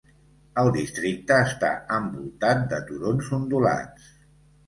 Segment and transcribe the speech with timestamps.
[0.61, 4.09] El districte està envoltat de turons ondulats.